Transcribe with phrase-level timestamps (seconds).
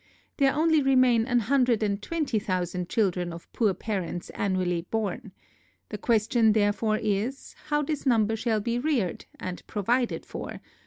[0.37, 5.31] There only remain a hundred and twenty thousand children of poor parents annually born.
[5.89, 10.59] The question therefore is, How this number shall be reared and provided for?